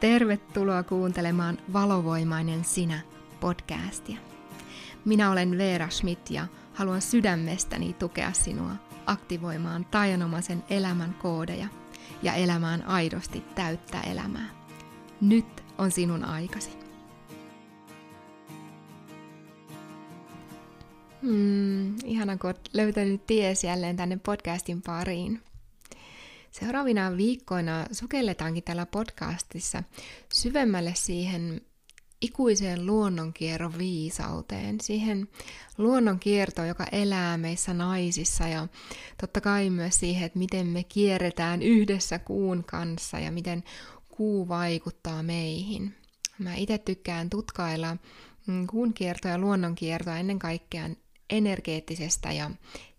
Tervetuloa 0.00 0.82
kuuntelemaan 0.82 1.58
Valovoimainen 1.72 2.64
sinä 2.64 3.00
podcastia. 3.40 4.16
Minä 5.04 5.30
olen 5.30 5.58
Veera 5.58 5.88
Schmidt 5.90 6.30
ja 6.30 6.46
haluan 6.74 7.02
sydämestäni 7.02 7.92
tukea 7.92 8.32
sinua 8.32 8.70
aktivoimaan 9.06 9.84
tajanomaisen 9.84 10.64
elämän 10.70 11.14
koodeja 11.14 11.68
ja 12.22 12.34
elämään 12.34 12.82
aidosti 12.82 13.42
täyttä 13.54 14.00
elämää. 14.00 14.48
Nyt 15.20 15.64
on 15.78 15.90
sinun 15.90 16.24
aikasi. 16.24 16.70
Hmm, 21.22 21.96
ihana, 22.04 22.36
kun 22.36 22.48
olet 22.48 22.70
löytänyt 22.72 23.26
ties 23.26 23.64
jälleen 23.64 23.96
tänne 23.96 24.18
podcastin 24.22 24.82
pariin. 24.82 25.42
Seuraavina 26.60 27.16
viikkoina 27.16 27.86
sukelletaankin 27.92 28.62
tällä 28.64 28.86
podcastissa 28.86 29.82
syvemmälle 30.32 30.92
siihen 30.94 31.60
ikuiseen 32.20 32.86
luonnonkierron 32.86 33.78
viisauteen, 33.78 34.80
siihen 34.80 35.28
luonnonkiertoon, 35.78 36.68
joka 36.68 36.86
elää 36.92 37.38
meissä 37.38 37.74
naisissa 37.74 38.48
ja 38.48 38.68
totta 39.20 39.40
kai 39.40 39.70
myös 39.70 40.00
siihen, 40.00 40.26
että 40.26 40.38
miten 40.38 40.66
me 40.66 40.84
kierretään 40.84 41.62
yhdessä 41.62 42.18
kuun 42.18 42.64
kanssa 42.64 43.18
ja 43.18 43.32
miten 43.32 43.64
kuu 44.08 44.48
vaikuttaa 44.48 45.22
meihin. 45.22 45.94
Mä 46.38 46.54
itse 46.54 46.78
tykkään 46.78 47.30
tutkailla 47.30 47.96
mm, 48.46 48.66
kuun 48.66 48.94
kiertoa 48.94 49.30
ja 49.30 49.38
luonnonkiertoa 49.38 50.16
ennen 50.16 50.38
kaikkea 50.38 50.90
energeettisestä 51.30 52.32
ja 52.32 52.50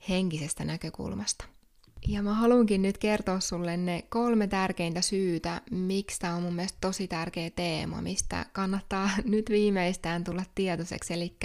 henkisestä 0.10 0.66
näkökulmasta. 0.66 1.57
Ja 2.08 2.24
mä 2.24 2.34
haluankin 2.34 2.82
nyt 2.82 2.98
kertoa 2.98 3.40
sulle 3.40 3.78
ne 3.78 4.04
kolme 4.10 4.48
tärkeintä 4.48 5.02
syytä, 5.02 5.62
miksi 5.72 6.20
tämä 6.20 6.36
on 6.36 6.44
mun 6.44 6.54
mielestä 6.56 6.78
tosi 6.82 7.08
tärkeä 7.08 7.50
teema, 7.50 8.02
mistä 8.02 8.46
kannattaa 8.54 9.10
nyt 9.26 9.50
viimeistään 9.50 10.24
tulla 10.24 10.44
tietoiseksi. 10.56 11.14
Eli 11.14 11.36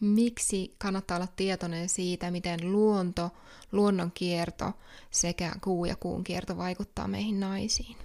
miksi 0.00 0.74
kannattaa 0.78 1.16
olla 1.16 1.28
tietoinen 1.36 1.88
siitä, 1.88 2.30
miten 2.30 2.72
luonto, 2.72 3.30
luonnon 3.72 4.10
kierto 4.14 4.72
sekä 5.10 5.52
kuu 5.60 5.84
ja 5.84 5.96
kuun 5.96 6.24
kierto 6.24 6.56
vaikuttaa 6.56 7.08
meihin 7.08 7.40
naisiin. 7.40 7.96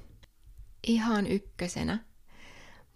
Ihan 0.87 1.27
ykkösenä. 1.27 1.99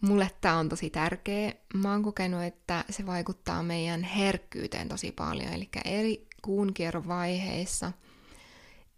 Mulle 0.01 0.31
tämä 0.41 0.57
on 0.57 0.69
tosi 0.69 0.89
tärkeä. 0.89 1.53
Mä 1.73 1.91
oon 1.91 2.03
kokenut, 2.03 2.43
että 2.43 2.85
se 2.89 3.05
vaikuttaa 3.05 3.63
meidän 3.63 4.03
herkkyyteen 4.03 4.89
tosi 4.89 5.11
paljon. 5.11 5.53
Eli 5.53 5.69
eri 5.85 6.27
kuun 6.41 6.73
kierron 6.73 7.07
vaiheissa– 7.07 7.91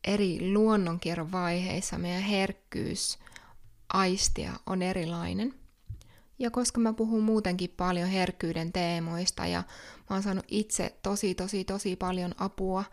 eri 0.04 0.54
luonnonkierron 0.54 1.32
vaiheissa 1.32 1.98
meidän 1.98 2.22
herkkyys 2.22 3.20
aistia 3.94 4.54
on 4.66 4.82
erilainen. 4.82 5.54
Ja 6.40 6.52
koska 6.52 6.80
mä 6.80 6.94
puhun 6.94 7.24
muutenkin 7.24 7.74
paljon 7.78 8.10
herkkyyden 8.10 8.74
teemoista 8.74 9.46
ja 9.46 9.64
mä 10.10 10.16
oon 10.16 10.24
saanut 10.24 10.46
itse 10.48 10.96
tosi 11.04 11.36
tosi 11.36 11.64
tosi 11.64 11.96
paljon 11.96 12.36
apua 12.38 12.84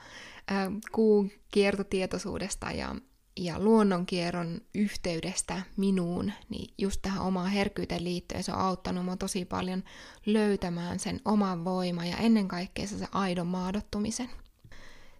ää, 0.48 0.70
kuun 0.92 1.30
kiertotietoisuudesta 1.50 2.70
ja, 2.70 2.94
ja 3.36 3.58
luonnonkierron 3.58 4.60
yhteydestä 4.74 5.62
minuun, 5.76 6.32
niin 6.48 6.74
just 6.78 7.02
tähän 7.02 7.22
omaan 7.22 7.50
herkkyyteen 7.50 8.04
liittyen 8.04 8.44
se 8.44 8.52
on 8.52 8.58
auttanut 8.58 9.04
mua 9.04 9.16
tosi 9.16 9.44
paljon 9.44 9.84
löytämään 10.26 10.98
sen 10.98 11.20
oman 11.24 11.64
voiman 11.64 12.08
ja 12.08 12.16
ennen 12.16 12.48
kaikkea 12.48 12.86
se 12.86 13.06
aidon 13.12 13.46
maadottumisen. 13.46 14.30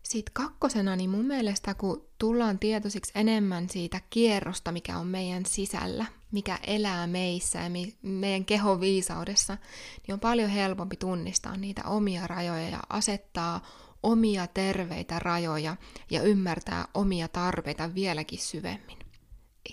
Sitten 0.08 0.34
kakkosena, 0.34 0.96
niin 0.96 1.10
mun 1.10 1.24
mielestä 1.24 1.74
kun 1.74 2.08
tullaan 2.18 2.58
tietoisiksi 2.58 3.12
enemmän 3.14 3.68
siitä 3.68 4.00
kierrosta, 4.10 4.72
mikä 4.72 4.98
on 4.98 5.06
meidän 5.06 5.46
sisällä, 5.46 6.06
mikä 6.32 6.58
elää 6.66 7.06
meissä 7.06 7.58
ja 7.58 7.70
meidän 8.02 8.44
kehon 8.44 8.80
viisaudessa, 8.80 9.58
niin 10.06 10.14
on 10.14 10.20
paljon 10.20 10.50
helpompi 10.50 10.96
tunnistaa 10.96 11.56
niitä 11.56 11.82
omia 11.84 12.26
rajoja 12.26 12.68
ja 12.68 12.80
asettaa 12.88 13.60
omia 14.02 14.46
terveitä 14.46 15.18
rajoja 15.18 15.76
ja 16.10 16.22
ymmärtää 16.22 16.88
omia 16.94 17.28
tarpeita 17.28 17.94
vieläkin 17.94 18.38
syvemmin. 18.38 18.98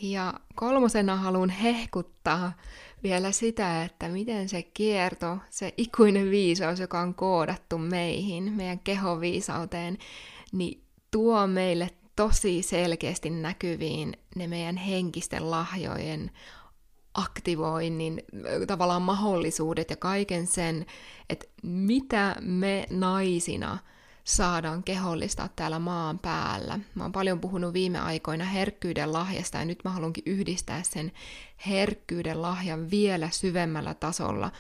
Ja 0.02 0.34
kolmosena 0.56 1.16
haluan 1.16 1.50
hehkuttaa 1.50 2.54
vielä 3.04 3.32
sitä, 3.32 3.84
että 3.84 4.10
miten 4.10 4.50
se 4.50 4.64
kierto, 4.64 5.38
se 5.50 5.74
ikuinen 5.78 6.32
viisaus, 6.32 6.80
joka 6.80 7.00
on 7.00 7.16
koodattu 7.16 7.78
meihin, 7.78 8.54
meidän 8.54 8.80
kehoviisauteen, 8.80 9.98
niin 10.52 10.84
tuo 11.12 11.48
meille 11.48 11.90
tosi 12.16 12.62
selkeästi 12.62 13.30
näkyviin 13.30 14.18
ne 14.36 14.48
meidän 14.48 14.78
henkisten 14.78 15.52
lahjojen 15.52 16.32
aktivoinnin 17.14 18.22
tavallaan 18.68 19.02
mahdollisuudet 19.02 19.90
ja 19.90 19.96
kaiken 19.96 20.48
sen, 20.48 20.86
että 21.30 21.46
mitä 21.64 22.36
me 22.42 22.86
naisina– 22.90 23.78
saadaan 24.24 24.84
kehollistaa 24.84 25.50
täällä 25.56 25.80
maan 25.80 26.20
päällä. 26.20 26.80
Mä 26.96 27.04
oon 27.04 27.12
paljon 27.12 27.40
puhunut 27.40 27.74
viime 27.74 28.00
aikoina 28.00 28.46
herkkyyden 28.46 29.14
lahjasta 29.14 29.58
ja 29.58 29.66
nyt 29.66 29.80
mä 29.84 29.92
haluankin 29.92 30.24
yhdistää 30.26 30.84
sen 30.84 31.12
herkkyyden 31.68 32.42
lahjan 32.42 32.92
vielä 32.92 33.30
syvemmällä 33.32 33.94
tasolla 33.94 34.52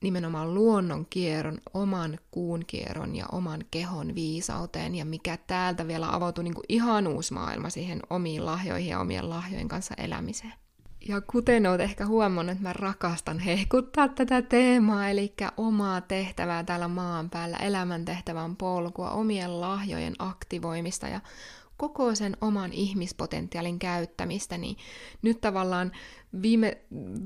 nimenomaan 0.00 0.54
luonnon 0.54 1.06
kierron, 1.10 1.58
oman 1.74 2.18
kuun 2.30 2.64
kierron 2.66 3.16
ja 3.16 3.26
oman 3.32 3.64
kehon 3.70 4.14
viisauteen 4.14 4.94
ja 4.94 5.04
mikä 5.04 5.38
täältä 5.46 5.86
vielä 5.86 6.14
avautui 6.14 6.44
niin 6.44 6.54
kuin 6.54 6.64
ihan 6.68 7.06
uusi 7.06 7.34
maailma 7.34 7.70
siihen 7.70 8.00
omiin 8.10 8.46
lahjoihin 8.46 8.90
ja 8.90 9.00
omien 9.00 9.30
lahjojen 9.30 9.68
kanssa 9.68 9.94
elämiseen. 9.98 10.67
Ja 11.08 11.20
kuten 11.20 11.66
olet 11.66 11.80
ehkä 11.80 12.06
huomannut, 12.06 12.52
että 12.52 12.62
mä 12.68 12.72
rakastan 12.72 13.38
hehkuttaa 13.38 14.08
tätä 14.08 14.42
teemaa, 14.42 15.08
eli 15.08 15.34
omaa 15.56 16.00
tehtävää 16.00 16.64
täällä 16.64 16.88
maan 16.88 17.30
päällä, 17.30 17.56
elämäntehtävän 17.56 18.56
polkua, 18.56 19.10
omien 19.10 19.60
lahjojen 19.60 20.14
aktivoimista 20.18 21.08
ja 21.08 21.20
koko 21.76 22.14
sen 22.14 22.36
oman 22.40 22.72
ihmispotentiaalin 22.72 23.78
käyttämistä, 23.78 24.58
niin 24.58 24.76
nyt 25.22 25.40
tavallaan 25.40 25.92
viime, 26.42 26.78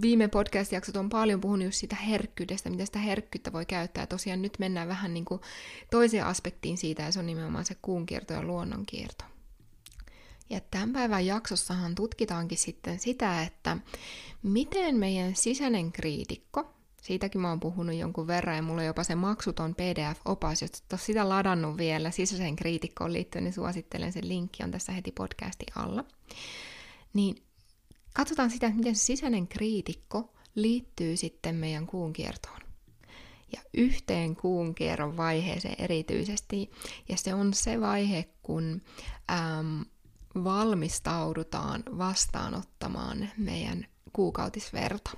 viime 0.02 0.28
podcast-jaksot 0.28 0.96
on 0.96 1.08
paljon 1.08 1.40
puhunut 1.40 1.64
just 1.64 1.78
siitä 1.78 1.96
herkkyydestä, 1.96 2.70
miten 2.70 2.86
sitä 2.86 2.98
herkkyyttä 2.98 3.52
voi 3.52 3.66
käyttää. 3.66 4.06
Tosiaan 4.06 4.42
nyt 4.42 4.58
mennään 4.58 4.88
vähän 4.88 5.14
niin 5.14 5.24
kuin 5.24 5.40
toiseen 5.90 6.26
aspektiin 6.26 6.78
siitä, 6.78 7.02
ja 7.02 7.12
se 7.12 7.18
on 7.18 7.26
nimenomaan 7.26 7.64
se 7.64 7.76
kuunkierto 7.82 8.32
ja 8.32 8.42
luonnonkierto. 8.42 9.31
Ja 10.50 10.60
tämän 10.70 10.92
päivän 10.92 11.26
jaksossahan 11.26 11.94
tutkitaankin 11.94 12.58
sitten 12.58 12.98
sitä, 12.98 13.42
että 13.42 13.78
miten 14.42 14.96
meidän 14.96 15.36
sisäinen 15.36 15.92
kriitikko, 15.92 16.74
siitäkin 17.02 17.40
mä 17.40 17.48
oon 17.48 17.60
puhunut 17.60 17.96
jonkun 17.96 18.26
verran 18.26 18.56
ja 18.56 18.62
mulla 18.62 18.80
on 18.80 18.86
jopa 18.86 19.04
se 19.04 19.14
maksuton 19.14 19.74
PDF-opas, 19.74 20.62
jos 20.62 20.70
et 20.70 21.00
sitä 21.00 21.28
ladannut 21.28 21.76
vielä 21.76 22.10
sisäisen 22.10 22.56
kriitikkoon 22.56 23.12
liittyen, 23.12 23.44
niin 23.44 23.52
suosittelen 23.52 24.12
sen 24.12 24.28
linkki 24.28 24.62
on 24.62 24.70
tässä 24.70 24.92
heti 24.92 25.12
podcastin 25.12 25.68
alla. 25.76 26.04
Niin 27.14 27.42
katsotaan 28.12 28.50
sitä, 28.50 28.66
että 28.66 28.78
miten 28.78 28.96
se 28.96 29.04
sisäinen 29.04 29.48
kriitikko 29.48 30.34
liittyy 30.54 31.16
sitten 31.16 31.54
meidän 31.54 31.86
kuun 31.86 32.12
kiertoon. 32.12 32.60
Ja 33.52 33.60
yhteen 33.74 34.36
kuun 34.36 34.74
kierron 34.74 35.16
vaiheeseen 35.16 35.74
erityisesti. 35.78 36.70
Ja 37.08 37.16
se 37.16 37.34
on 37.34 37.54
se 37.54 37.80
vaihe, 37.80 38.28
kun 38.42 38.82
äm, 39.30 39.84
valmistaudutaan 40.34 41.82
vastaanottamaan 41.98 43.30
meidän 43.36 43.86
kuukautisverta. 44.12 45.10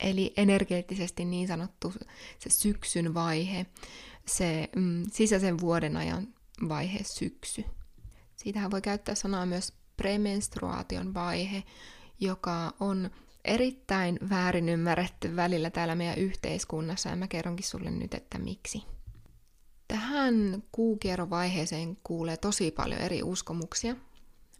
Eli 0.00 0.32
energeettisesti 0.36 1.24
niin 1.24 1.48
sanottu 1.48 1.92
se 2.38 2.50
syksyn 2.50 3.14
vaihe, 3.14 3.66
se 4.26 4.68
mm, 4.76 5.02
sisäisen 5.12 5.60
vuoden 5.60 5.96
ajan 5.96 6.28
vaihe 6.68 7.00
syksy. 7.02 7.64
Siitähän 8.36 8.70
voi 8.70 8.82
käyttää 8.82 9.14
sanaa 9.14 9.46
myös 9.46 9.72
premenstruaation 9.96 11.14
vaihe, 11.14 11.62
joka 12.20 12.72
on 12.80 13.10
erittäin 13.44 14.18
väärin 14.30 14.68
ymmärretty 14.68 15.36
välillä 15.36 15.70
täällä 15.70 15.94
meidän 15.94 16.18
yhteiskunnassa, 16.18 17.08
ja 17.08 17.16
mä 17.16 17.28
kerronkin 17.28 17.66
sulle 17.66 17.90
nyt, 17.90 18.14
että 18.14 18.38
miksi. 18.38 18.82
Tähän 19.88 20.62
kuukierron 20.72 21.30
vaiheeseen 21.30 21.96
kuulee 22.04 22.36
tosi 22.36 22.70
paljon 22.70 23.00
eri 23.00 23.22
uskomuksia, 23.22 23.96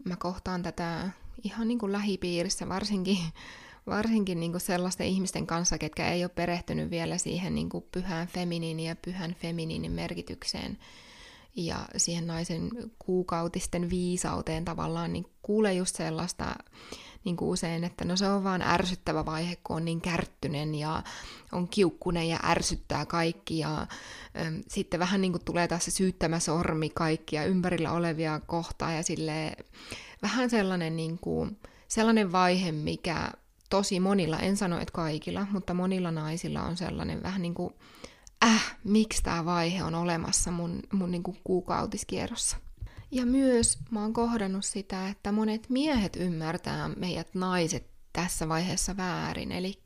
mä 0.05 0.17
kohtaan 0.17 0.63
tätä 0.63 1.11
ihan 1.45 1.69
niin 1.69 1.79
kuin 1.79 1.93
lähipiirissä, 1.93 2.69
varsinkin, 2.69 3.19
varsinkin 3.87 4.41
niin 4.41 4.53
kuin 4.53 4.61
sellaisten 4.61 5.07
ihmisten 5.07 5.47
kanssa, 5.47 5.79
ketkä 5.79 6.09
ei 6.09 6.25
ole 6.25 6.31
perehtynyt 6.35 6.91
vielä 6.91 7.19
siihen 7.19 7.55
niin 7.55 7.69
kuin 7.69 7.85
pyhän 7.93 8.29
feminiinin 8.29 8.87
ja 8.87 8.97
pyhän 8.97 9.35
feminiinin 9.35 9.93
merkitykseen 9.93 10.79
ja 11.57 11.87
siihen 11.97 12.27
naisen 12.27 12.71
kuukautisten 12.99 13.91
viisauteen 13.91 14.65
tavallaan, 14.65 15.13
niin 15.13 15.27
kuulee 15.43 15.75
just 15.75 15.97
sellaista 15.97 16.57
niin 17.25 17.37
kuin 17.37 17.49
usein, 17.49 17.85
että 17.85 18.05
no 18.05 18.17
se 18.17 18.29
on 18.29 18.45
vaan 18.45 18.63
ärsyttävä 18.63 19.27
vaihe, 19.27 19.57
kun 19.65 19.77
on 19.77 19.85
niin 19.85 20.01
kärttynen 20.01 20.75
ja 20.75 21.03
on 21.53 21.69
kiukkunen 21.69 22.29
ja 22.29 22.41
ärsyttää 22.45 23.07
kaikki 23.07 23.59
ja 23.59 23.81
äm, 24.47 24.63
sitten 24.69 25.01
vähän 25.01 25.21
niin 25.21 25.33
kuin 25.33 25.45
tulee 25.45 25.69
taas 25.69 25.85
se 25.85 25.91
syyttämä 25.91 26.41
sormi 26.41 26.91
kaikkia 26.91 27.45
ympärillä 27.45 27.93
olevia 27.93 28.41
kohtaa 28.47 28.93
ja 28.93 29.03
sille 29.03 29.57
vähän 30.23 30.51
sellainen, 30.51 30.97
niin 30.97 31.19
kuin, 31.19 31.59
sellainen 31.89 32.33
vaihe, 32.33 32.73
mikä 32.73 33.31
tosi 33.71 34.01
monilla, 34.01 34.39
en 34.39 34.57
sano, 34.57 34.81
että 34.81 34.93
kaikilla, 34.93 35.47
mutta 35.51 35.75
monilla 35.75 36.11
naisilla 36.11 36.63
on 36.63 36.77
sellainen 36.77 37.23
vähän 37.23 37.43
niin 37.43 37.55
kuin, 37.55 37.75
äh, 38.45 38.77
miksi 38.85 39.23
tämä 39.23 39.45
vaihe 39.45 39.85
on 39.85 39.95
olemassa 39.95 40.51
mun, 40.51 40.81
mun 40.93 41.11
niin 41.11 41.23
kuin 41.23 41.37
kuukautiskierrossa. 41.45 42.57
Ja 43.11 43.27
myös 43.27 43.79
mä 43.91 44.03
oon 44.03 44.13
kohdannut 44.13 44.65
sitä, 44.65 45.09
että 45.09 45.33
monet 45.33 45.71
miehet 45.71 46.17
ymmärtää 46.17 46.89
meidät 46.89 47.35
naiset 47.35 47.87
tässä 48.13 48.49
vaiheessa 48.49 48.97
väärin. 48.97 49.53
Eli 49.53 49.79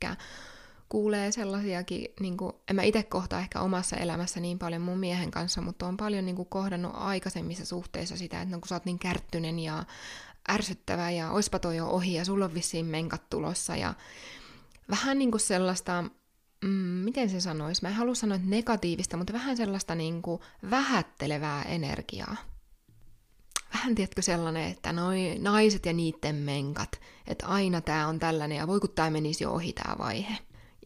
kuulee 0.89 1.31
sellaisiakin, 1.31 2.07
niin 2.19 2.37
kuin, 2.37 2.53
en 2.69 2.75
mä 2.75 2.83
itse 2.83 3.03
kohtaa 3.03 3.39
ehkä 3.39 3.61
omassa 3.61 3.97
elämässä 3.97 4.39
niin 4.39 4.59
paljon 4.59 4.81
mun 4.81 4.99
miehen 4.99 5.31
kanssa, 5.31 5.61
mutta 5.61 5.87
on 5.87 5.97
paljon 5.97 6.25
niin 6.25 6.35
kuin, 6.35 6.49
kohdannut 6.49 6.91
aikaisemmissa 6.95 7.65
suhteissa 7.65 8.17
sitä, 8.17 8.41
että 8.41 8.55
no, 8.55 8.59
kun 8.59 8.67
sä 8.67 8.75
oot 8.75 8.85
niin 8.85 8.99
kärttynen 8.99 9.59
ja 9.59 9.83
ärsyttävä 10.49 11.11
ja 11.11 11.31
oispa 11.31 11.59
toi 11.59 11.77
jo 11.77 11.87
ohi 11.87 12.13
ja 12.13 12.25
sulla 12.25 12.45
on 12.45 12.53
vissiin 12.53 12.85
menkat 12.85 13.29
tulossa 13.29 13.75
ja 13.75 13.93
vähän 14.89 15.19
niin 15.19 15.31
kuin 15.31 15.41
sellaista, 15.41 16.03
mm, 16.63 16.69
miten 17.03 17.29
se 17.29 17.41
sanoisi, 17.41 17.81
mä 17.81 17.89
en 17.89 17.95
halua 17.95 18.15
sanoa 18.15 18.39
negatiivista, 18.43 19.17
mutta 19.17 19.33
vähän 19.33 19.57
sellaista 19.57 19.95
niin 19.95 20.21
kuin 20.21 20.41
vähättelevää 20.69 21.63
energiaa. 21.63 22.35
Vähän 23.73 23.95
tiedätkö 23.95 24.21
sellainen, 24.21 24.71
että 24.71 24.93
noi 24.93 25.35
naiset 25.39 25.85
ja 25.85 25.93
niitten 25.93 26.35
menkat, 26.35 26.99
että 27.27 27.47
aina 27.47 27.81
tämä 27.81 28.07
on 28.07 28.19
tällainen 28.19 28.57
ja 28.57 28.67
voi 28.67 28.79
kun 28.79 28.89
tämä 28.95 29.09
menisi 29.09 29.43
jo 29.43 29.51
ohi 29.51 29.73
tämä 29.73 29.95
vaihe. 29.97 30.37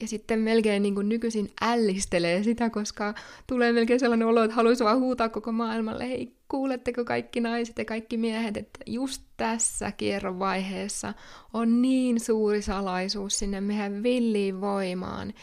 Ja 0.02 0.08
sitten 0.08 0.40
melkein 0.40 0.84
niin 0.84 0.96
kuin 0.96 1.10
nykyisin 1.10 1.52
ällistelee 1.62 2.44
sitä, 2.44 2.70
koska 2.70 3.14
tulee 3.48 3.72
melkein 3.72 4.00
sellainen 4.00 4.28
olo, 4.28 4.44
että 4.44 4.56
haluaisi 4.56 4.84
vaan 4.84 5.00
huutaa 5.00 5.30
koko 5.30 5.52
maailmalle, 5.52 6.10
hei, 6.10 6.36
kuuletteko 6.48 7.06
kaikki 7.06 7.40
naiset 7.40 7.78
ja 7.78 7.86
kaikki 7.86 8.18
miehet, 8.18 8.58
että 8.58 8.80
just 8.86 9.22
tässä 9.38 9.92
kierron 9.92 10.40
vaiheessa 10.40 11.14
on 11.54 11.82
niin 11.82 12.20
suuri 12.20 12.62
salaisuus 12.62 13.40
sinne 13.40 13.62
meidän 13.62 14.04
villiin 14.04 14.62
voimaan. 14.62 15.34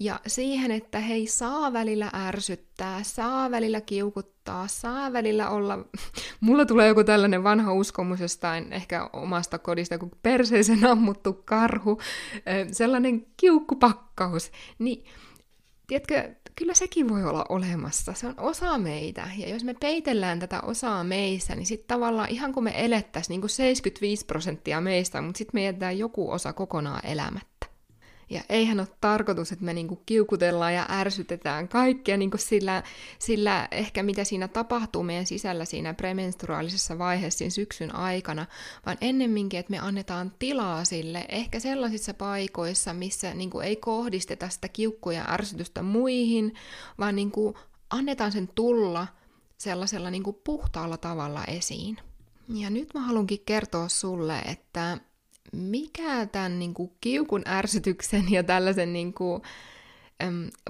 Ja 0.00 0.20
siihen, 0.26 0.70
että 0.70 1.00
hei, 1.00 1.26
saa 1.26 1.72
välillä 1.72 2.10
ärsyttää, 2.14 3.02
saa 3.02 3.50
välillä 3.50 3.80
kiukuttaa, 3.80 4.35
saa 4.66 5.12
välillä 5.12 5.50
olla... 5.50 5.78
Mulla 6.40 6.66
tulee 6.66 6.88
joku 6.88 7.04
tällainen 7.04 7.44
vanha 7.44 7.72
uskomus 7.72 8.20
jostain 8.20 8.72
ehkä 8.72 9.10
omasta 9.12 9.58
kodista, 9.58 9.98
kun 9.98 10.10
perseisen 10.22 10.86
ammuttu 10.86 11.32
karhu, 11.32 12.00
sellainen 12.72 13.26
kiukkupakkaus. 13.36 14.52
Niin, 14.78 15.04
tiedätkö, 15.86 16.34
kyllä 16.56 16.74
sekin 16.74 17.08
voi 17.08 17.24
olla 17.24 17.46
olemassa. 17.48 18.12
Se 18.12 18.26
on 18.26 18.34
osa 18.40 18.78
meitä. 18.78 19.28
Ja 19.36 19.48
jos 19.48 19.64
me 19.64 19.74
peitellään 19.74 20.38
tätä 20.38 20.60
osaa 20.60 21.04
meissä, 21.04 21.54
niin 21.54 21.66
sitten 21.66 21.88
tavallaan 21.88 22.30
ihan 22.30 22.52
kuin 22.52 22.64
me 22.64 22.84
elettäisiin 22.84 23.30
niin 23.34 23.40
kuin 23.40 23.50
75 23.50 24.26
prosenttia 24.26 24.80
meistä, 24.80 25.20
mutta 25.20 25.38
sitten 25.38 25.60
me 25.60 25.64
jätetään 25.64 25.98
joku 25.98 26.30
osa 26.30 26.52
kokonaan 26.52 27.06
elämättä. 27.06 27.55
Ja 28.30 28.40
eihän 28.48 28.80
ole 28.80 28.88
tarkoitus, 29.00 29.52
että 29.52 29.64
me 29.64 29.74
niinku 29.74 30.02
kiukutellaan 30.06 30.74
ja 30.74 30.86
ärsytetään 30.90 31.68
kaikkea 31.68 32.16
niinku 32.16 32.38
sillä, 32.38 32.82
sillä 33.18 33.68
ehkä 33.70 34.02
mitä 34.02 34.24
siinä 34.24 34.48
tapahtuu 34.48 35.02
meidän 35.02 35.26
sisällä 35.26 35.64
siinä 35.64 35.94
premenstruaalisessa 35.94 36.98
vaiheessa 36.98 37.38
siinä 37.38 37.50
syksyn 37.50 37.94
aikana, 37.94 38.46
vaan 38.86 38.96
ennemminkin, 39.00 39.60
että 39.60 39.70
me 39.70 39.78
annetaan 39.78 40.32
tilaa 40.38 40.84
sille 40.84 41.26
ehkä 41.28 41.60
sellaisissa 41.60 42.14
paikoissa, 42.14 42.94
missä 42.94 43.34
niinku 43.34 43.60
ei 43.60 43.76
kohdisteta 43.76 44.48
sitä 44.48 44.68
kiukkuja 44.68 45.18
ja 45.18 45.32
ärsytystä 45.32 45.82
muihin, 45.82 46.54
vaan 46.98 47.16
niinku 47.16 47.58
annetaan 47.90 48.32
sen 48.32 48.48
tulla 48.54 49.06
sellaisella 49.58 50.10
niinku 50.10 50.32
puhtaalla 50.32 50.96
tavalla 50.96 51.44
esiin. 51.44 51.96
Ja 52.48 52.70
nyt 52.70 52.94
mä 52.94 53.00
haluankin 53.00 53.42
kertoa 53.46 53.88
sulle, 53.88 54.38
että 54.38 54.98
mikä 55.52 56.26
tämän 56.26 56.58
niin 56.58 56.74
kuin, 56.74 56.92
kiukun 57.00 57.42
ärsytyksen 57.46 58.32
ja 58.32 58.42
tällaisen, 58.42 58.92
niin 58.92 59.14
kuin, 59.14 59.42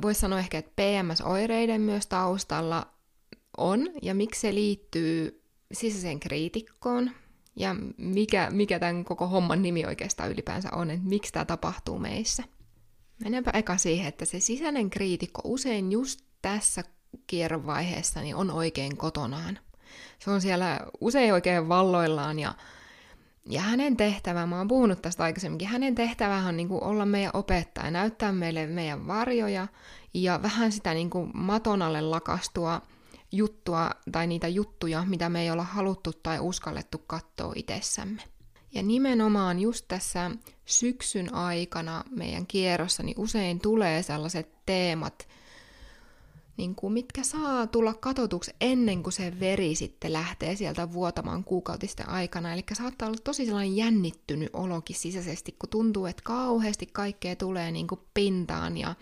voisi 0.02 0.20
sanoa 0.20 0.38
ehkä, 0.38 0.58
että 0.58 0.82
PMS-oireiden 0.82 1.80
myös 1.80 2.06
taustalla 2.06 2.86
on, 3.56 3.88
ja 4.02 4.14
miksi 4.14 4.40
se 4.40 4.54
liittyy 4.54 5.42
sisäiseen 5.72 6.20
kriitikkoon, 6.20 7.10
ja 7.56 7.76
mikä, 7.96 8.48
mikä 8.50 8.78
tämän 8.78 9.04
koko 9.04 9.26
homman 9.26 9.62
nimi 9.62 9.86
oikeastaan 9.86 10.30
ylipäänsä 10.30 10.68
on, 10.72 10.90
että 10.90 11.08
miksi 11.08 11.32
tämä 11.32 11.44
tapahtuu 11.44 11.98
meissä. 11.98 12.42
Mennäänpä 13.22 13.50
eka 13.54 13.76
siihen, 13.76 14.06
että 14.06 14.24
se 14.24 14.40
sisäinen 14.40 14.90
kriitikko 14.90 15.42
usein 15.44 15.92
just 15.92 16.20
tässä 16.42 16.84
kierron 17.26 17.66
vaiheessa 17.66 18.20
niin 18.20 18.36
on 18.36 18.50
oikein 18.50 18.96
kotonaan. 18.96 19.58
Se 20.18 20.30
on 20.30 20.40
siellä 20.40 20.80
usein 21.00 21.32
oikein 21.32 21.68
valloillaan 21.68 22.38
ja 22.38 22.54
ja 23.48 23.60
hänen 23.60 23.96
tehtävä, 23.96 24.46
mä 24.46 24.58
oon 24.58 24.68
puhunut 24.68 25.02
tästä 25.02 25.24
aikaisemminkin, 25.24 25.68
hänen 25.68 25.94
tehtävähän 25.94 26.48
on 26.48 26.56
niin 26.56 26.68
kuin 26.68 26.82
olla 26.82 27.06
meidän 27.06 27.30
opettaja, 27.34 27.90
näyttää 27.90 28.32
meille 28.32 28.66
meidän 28.66 29.06
varjoja 29.06 29.68
ja 30.14 30.42
vähän 30.42 30.72
sitä 30.72 30.94
niin 30.94 31.10
kuin 31.10 31.30
maton 31.34 31.82
alle 31.82 32.00
lakastua 32.00 32.82
juttua 33.32 33.90
tai 34.12 34.26
niitä 34.26 34.48
juttuja, 34.48 35.04
mitä 35.06 35.28
me 35.28 35.42
ei 35.42 35.50
olla 35.50 35.62
haluttu 35.64 36.12
tai 36.12 36.40
uskallettu 36.40 36.98
katsoa 36.98 37.52
itsessämme. 37.56 38.22
Ja 38.72 38.82
nimenomaan 38.82 39.58
just 39.58 39.84
tässä 39.88 40.30
syksyn 40.64 41.34
aikana 41.34 42.04
meidän 42.10 42.46
kierrossa 42.46 43.02
niin 43.02 43.20
usein 43.20 43.60
tulee 43.60 44.02
sellaiset 44.02 44.48
teemat, 44.66 45.28
niin 46.56 46.74
kuin, 46.74 46.92
mitkä 46.92 47.22
saa 47.22 47.66
tulla 47.66 47.94
katotuksi 47.94 48.54
ennen 48.60 49.02
kuin 49.02 49.12
se 49.12 49.40
veri 49.40 49.74
sitten 49.74 50.12
lähtee 50.12 50.56
sieltä 50.56 50.92
vuotamaan 50.92 51.44
kuukautisten 51.44 52.08
aikana. 52.08 52.52
Eli 52.52 52.64
saattaa 52.72 53.08
olla 53.08 53.18
tosi 53.24 53.46
sellainen 53.46 53.76
jännittynyt 53.76 54.50
olokin 54.52 54.96
sisäisesti, 54.96 55.56
kun 55.58 55.68
tuntuu, 55.68 56.06
että 56.06 56.22
kauheasti 56.24 56.86
kaikkea 56.86 57.36
tulee 57.36 57.70
niin 57.70 57.86
kuin 57.86 58.00
pintaan 58.14 58.76
ja 58.76 58.94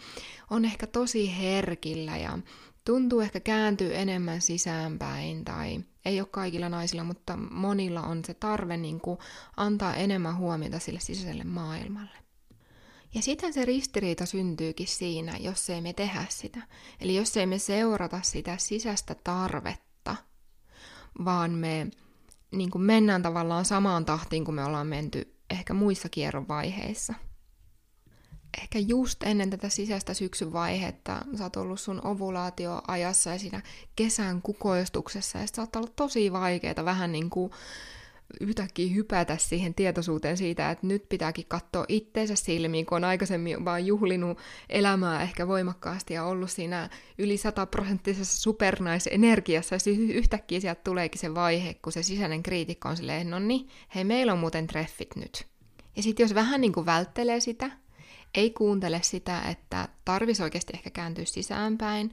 on 0.51 0.65
ehkä 0.65 0.87
tosi 0.87 1.39
herkillä 1.39 2.17
ja 2.17 2.39
tuntuu 2.85 3.21
ehkä 3.21 3.41
kääntyy 3.41 3.97
enemmän 3.97 4.41
sisäänpäin 4.41 5.45
tai 5.45 5.81
ei 6.05 6.21
ole 6.21 6.29
kaikilla 6.31 6.69
naisilla, 6.69 7.05
mutta 7.05 7.37
monilla 7.37 8.03
on 8.03 8.25
se 8.25 8.35
tarve 8.35 8.77
niin 8.77 9.01
kuin 9.01 9.19
antaa 9.57 9.95
enemmän 9.95 10.37
huomiota 10.37 10.79
sille 10.79 11.01
sisäiselle 11.01 11.45
maailmalle. 11.45 12.24
Ja 13.15 13.23
sitten 13.23 13.53
se 13.53 13.65
ristiriita 13.65 14.27
syntyykin 14.27 14.87
siinä, 14.87 15.37
jos 15.41 15.71
ei 15.71 15.81
me 15.81 15.93
tehdä 15.93 16.27
sitä. 16.29 16.63
Eli 17.01 17.17
jos 17.17 17.37
ei 17.37 17.47
me 17.47 17.59
seurata 17.59 18.23
sitä 18.23 18.57
sisäistä 18.59 19.15
tarvetta, 19.25 20.17
vaan 21.25 21.51
me 21.51 21.87
niin 22.51 22.71
kuin 22.71 22.83
mennään 22.83 23.23
tavallaan 23.23 23.65
samaan 23.65 24.05
tahtiin 24.05 24.45
kuin 24.45 24.55
me 24.55 24.65
ollaan 24.65 24.87
menty 24.87 25.35
ehkä 25.51 25.75
muissa 25.75 26.09
kierron 26.09 26.49
vaiheissa. 26.49 27.15
Ehkä 28.63 28.79
just 28.79 29.23
ennen 29.23 29.51
tätä 29.51 29.69
sisäistä 29.69 30.15
syksyn 30.15 30.53
vaihetta 30.53 31.25
sä 31.39 31.45
oot 31.45 31.57
ollut 31.57 31.81
sun 31.81 32.07
ovulaatioajassa 32.07 33.31
ja 33.31 33.39
siinä 33.39 33.63
kesän 33.97 34.43
kukoistuksessa 34.43 35.39
ja 35.39 35.47
se 35.47 35.55
saattaa 35.55 35.83
olla 35.83 35.93
tosi 35.97 36.33
vaikeaa 36.33 36.85
vähän 36.85 37.13
niin 37.13 37.31
kuin 37.31 37.53
yhtäkkiä 38.41 38.95
hypätä 38.95 39.37
siihen 39.37 39.75
tietoisuuteen 39.75 40.37
siitä, 40.37 40.71
että 40.71 40.87
nyt 40.87 41.09
pitääkin 41.09 41.45
katsoa 41.49 41.85
itteensä 41.89 42.37
silmiin, 42.37 42.87
kun 42.87 42.97
on 42.97 43.05
aikaisemmin 43.05 43.65
vaan 43.65 43.87
juhlinut 43.87 44.39
elämää 44.69 45.23
ehkä 45.23 45.49
voimakkaasti 45.49 46.15
ja 46.15 46.25
ollut 46.25 46.51
siinä 46.51 46.91
yli 47.19 47.37
sataprosenttisessa 47.37 48.43
supernaisenergiassa, 48.43 49.79
siis 49.79 49.99
yhtäkkiä 49.99 50.61
sieltä 50.61 50.81
tuleekin 50.85 51.21
se 51.21 51.35
vaihe, 51.35 51.75
kun 51.75 51.93
se 51.93 52.03
sisäinen 52.03 52.43
kriitikko 52.43 52.89
on 52.89 52.97
silleen, 52.97 53.31
no 53.31 53.39
niin, 53.39 53.69
hei, 53.95 54.05
meillä 54.05 54.33
on 54.33 54.39
muuten 54.39 54.67
treffit 54.67 55.17
nyt. 55.17 55.47
Ja 55.97 56.03
sitten 56.03 56.25
jos 56.25 56.35
vähän 56.35 56.61
niin 56.61 56.73
kuin 56.73 56.87
välttelee 56.87 57.41
sitä, 57.41 57.71
ei 58.35 58.51
kuuntele 58.51 59.01
sitä, 59.03 59.43
että 59.43 59.89
tarvisi 60.05 60.43
oikeasti 60.43 60.73
ehkä 60.75 60.91
kääntyä 60.91 61.25
sisäänpäin, 61.25 62.13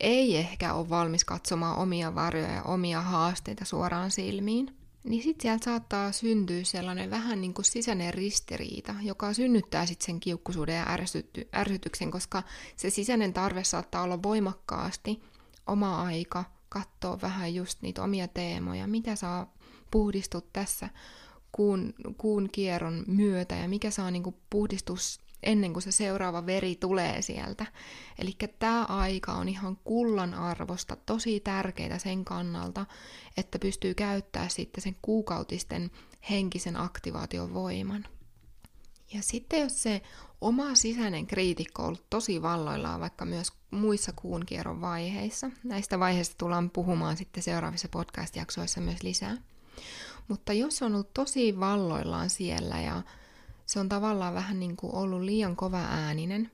ei 0.00 0.36
ehkä 0.36 0.74
ole 0.74 0.88
valmis 0.88 1.24
katsomaan 1.24 1.78
omia 1.78 2.14
varjoja 2.14 2.52
ja 2.52 2.62
omia 2.62 3.00
haasteita 3.00 3.64
suoraan 3.64 4.10
silmiin, 4.10 4.77
niin 5.04 5.22
sitten 5.22 5.42
sieltä 5.42 5.64
saattaa 5.64 6.12
syntyä 6.12 6.64
sellainen 6.64 7.10
vähän 7.10 7.40
niin 7.40 7.54
kuin 7.54 7.64
sisäinen 7.64 8.14
ristiriita, 8.14 8.94
joka 9.02 9.32
synnyttää 9.32 9.86
sitten 9.86 10.06
sen 10.06 10.20
kiukkuisuuden 10.20 10.76
ja 10.76 10.88
ärsyty, 10.88 11.48
ärsytyksen, 11.56 12.10
koska 12.10 12.42
se 12.76 12.90
sisäinen 12.90 13.32
tarve 13.32 13.64
saattaa 13.64 14.02
olla 14.02 14.22
voimakkaasti 14.22 15.22
oma 15.66 16.02
aika 16.02 16.44
katsoa 16.68 17.20
vähän 17.22 17.54
just 17.54 17.82
niitä 17.82 18.02
omia 18.02 18.28
teemoja, 18.28 18.86
mitä 18.86 19.16
saa 19.16 19.54
puhdistua 19.90 20.40
tässä 20.52 20.88
kuun, 21.52 21.94
kuun 22.18 22.48
kierron 22.52 23.04
myötä 23.06 23.54
ja 23.54 23.68
mikä 23.68 23.90
saa 23.90 24.10
niin 24.10 24.22
kuin 24.22 24.36
puhdistus 24.50 25.20
ennen 25.42 25.72
kuin 25.72 25.82
se 25.82 25.92
seuraava 25.92 26.46
veri 26.46 26.76
tulee 26.76 27.22
sieltä. 27.22 27.66
Eli 28.18 28.36
tämä 28.58 28.84
aika 28.84 29.32
on 29.32 29.48
ihan 29.48 29.76
kullan 29.84 30.34
arvosta, 30.34 30.96
tosi 30.96 31.40
tärkeää 31.40 31.98
sen 31.98 32.24
kannalta, 32.24 32.86
että 33.36 33.58
pystyy 33.58 33.94
käyttää 33.94 34.48
sitten 34.48 34.82
sen 34.82 34.96
kuukautisten 35.02 35.90
henkisen 36.30 36.76
aktivaation 36.76 37.54
voiman. 37.54 38.04
Ja 39.14 39.22
sitten 39.22 39.60
jos 39.60 39.82
se 39.82 40.02
oma 40.40 40.74
sisäinen 40.74 41.26
kriitikko 41.26 41.82
on 41.82 41.88
ollut 41.88 42.10
tosi 42.10 42.42
valloillaan 42.42 43.00
vaikka 43.00 43.24
myös 43.24 43.52
muissa 43.70 44.12
kuun 44.16 44.46
kierron 44.46 44.80
vaiheissa, 44.80 45.50
näistä 45.64 45.98
vaiheista 45.98 46.34
tullaan 46.38 46.70
puhumaan 46.70 47.16
sitten 47.16 47.42
seuraavissa 47.42 47.88
podcast-jaksoissa 47.88 48.80
myös 48.80 49.02
lisää. 49.02 49.36
Mutta 50.28 50.52
jos 50.52 50.82
on 50.82 50.94
ollut 50.94 51.14
tosi 51.14 51.60
valloillaan 51.60 52.30
siellä 52.30 52.80
ja 52.80 53.02
se 53.68 53.80
on 53.80 53.88
tavallaan 53.88 54.34
vähän 54.34 54.60
niin 54.60 54.76
kuin 54.76 54.94
ollut 54.94 55.22
liian 55.22 55.56
kova 55.56 55.80
ääninen, 55.80 56.50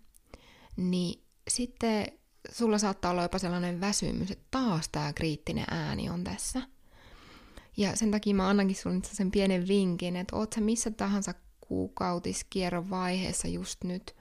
niin 0.77 1.23
sitten 1.49 2.07
sulla 2.53 2.79
saattaa 2.79 3.11
olla 3.11 3.23
jopa 3.23 3.39
sellainen 3.39 3.81
väsymys, 3.81 4.31
että 4.31 4.47
taas 4.51 4.89
tämä 4.89 5.13
kriittinen 5.13 5.65
ääni 5.71 6.11
on 6.11 6.25
tässä. 6.25 6.63
Ja 7.77 7.97
sen 7.97 8.11
takia 8.11 8.35
mä 8.35 8.49
annankin 8.49 8.77
sulle 8.77 9.01
sen 9.03 9.31
pienen 9.31 9.69
vinkin, 9.69 10.17
että 10.17 10.37
oot 10.37 10.53
sä 10.53 10.61
missä 10.61 10.91
tahansa 10.91 11.35
kuukautiskierron 11.61 12.91
vaiheessa 12.91 13.49
just 13.49 13.85
nyt, 13.85 14.17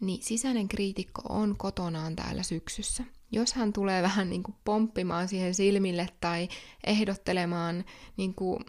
niin 0.00 0.22
sisäinen 0.22 0.68
kriitikko 0.68 1.22
on 1.28 1.56
kotonaan 1.58 2.16
täällä 2.16 2.42
syksyssä. 2.42 3.04
Jos 3.32 3.52
hän 3.52 3.72
tulee 3.72 4.02
vähän 4.08 4.30
niin 4.30 4.42
kuin 4.42 4.56
pomppimaan 4.64 5.28
siihen 5.28 5.54
silmille 5.54 6.08
tai 6.20 6.48
ehdottelemaan 6.84 7.84
niin 8.16 8.34
kuin 8.34 8.64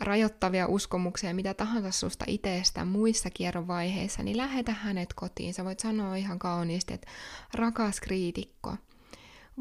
rajoittavia 0.00 0.66
uskomuksia, 0.66 1.34
mitä 1.34 1.54
tahansa 1.54 1.90
susta 1.90 2.24
itsestä 2.28 2.84
muissa 2.84 3.30
kierron 3.30 3.68
vaiheissa, 3.68 4.22
niin 4.22 4.36
lähetä 4.36 4.72
hänet 4.72 5.14
kotiin. 5.14 5.54
Sä 5.54 5.64
voit 5.64 5.80
sanoa 5.80 6.16
ihan 6.16 6.38
kauniisti, 6.38 6.94
että 6.94 7.10
rakas 7.54 8.00
kriitikko, 8.00 8.76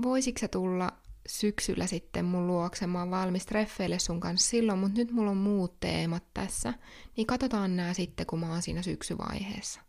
voisitko 0.02 0.40
sä 0.40 0.48
tulla 0.48 0.92
syksyllä 1.28 1.88
sitten 1.88 2.26
mun 2.26 2.48
luokse, 2.48 2.88
mä 2.88 3.00
oon 3.00 3.12
valmis 3.12 3.46
treffeille 3.46 4.00
sun 4.00 4.20
kanssa 4.20 4.50
silloin, 4.50 4.80
mutta 4.80 4.98
nyt 4.98 5.12
mulla 5.12 5.32
on 5.32 5.38
muut 5.38 5.80
teemat 5.80 6.24
tässä, 6.34 6.74
niin 7.18 7.28
katsotaan 7.28 7.76
nämä 7.76 7.94
sitten, 7.94 8.26
kun 8.26 8.40
mä 8.40 8.50
oon 8.50 8.62
siinä 8.62 8.82
syksyvaiheessa. 8.82 9.82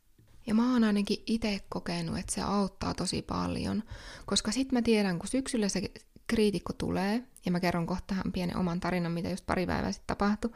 Ja 0.47 0.55
mä 0.55 0.73
oon 0.73 0.85
ainakin 0.85 1.23
itse 1.27 1.61
kokenut, 1.69 2.19
että 2.19 2.35
se 2.35 2.41
auttaa 2.41 2.95
tosi 2.95 3.23
paljon, 3.23 3.83
koska 4.27 4.53
sit 4.53 4.73
mä 4.73 4.83
tiedän, 4.83 5.19
kun 5.19 5.29
syksyllä 5.29 5.69
se 5.69 5.91
kriitikko 6.27 6.73
tulee, 6.73 7.23
ja 7.47 7.53
mä 7.53 7.61
kerron 7.61 7.87
kohta 7.87 8.05
tähän 8.07 8.33
pienen 8.33 8.57
oman 8.57 8.81
tarinan, 8.81 9.13
mitä 9.13 9.31
just 9.31 9.47
pari 9.47 9.67
päivää 9.67 9.93
sitten 9.93 10.07
tapahtui, 10.07 10.51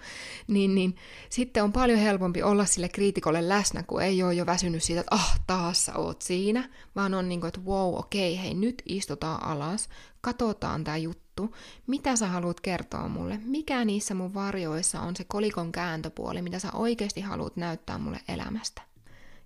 niin, 0.46 0.74
niin 0.74 0.96
sitten 1.30 1.64
on 1.64 1.72
paljon 1.72 1.98
helpompi 1.98 2.42
olla 2.42 2.64
sille 2.64 2.88
kriitikolle 2.88 3.48
läsnä, 3.48 3.82
kun 3.82 4.02
ei 4.02 4.22
ole 4.22 4.34
jo 4.34 4.46
väsynyt 4.46 4.82
siitä, 4.82 5.00
että 5.00 5.14
ah, 5.14 5.40
taas 5.46 5.84
sä 5.84 5.96
oot 5.96 6.22
siinä, 6.22 6.68
vaan 6.96 7.14
on 7.14 7.28
niin 7.28 7.40
kuin, 7.40 7.48
että 7.48 7.60
wow, 7.60 7.94
okei, 7.94 8.32
okay, 8.32 8.44
hei, 8.44 8.54
nyt 8.54 8.82
istutaan 8.86 9.42
alas, 9.42 9.88
katsotaan 10.20 10.84
tämä 10.84 10.96
juttu, 10.96 11.54
mitä 11.86 12.16
sä 12.16 12.26
haluat 12.26 12.60
kertoa 12.60 13.08
mulle, 13.08 13.40
mikä 13.44 13.84
niissä 13.84 14.14
mun 14.14 14.34
varjoissa 14.34 15.00
on 15.00 15.16
se 15.16 15.24
kolikon 15.24 15.72
kääntöpuoli, 15.72 16.42
mitä 16.42 16.58
sä 16.58 16.72
oikeasti 16.72 17.20
haluat 17.20 17.56
näyttää 17.56 17.98
mulle 17.98 18.20
elämästä. 18.28 18.82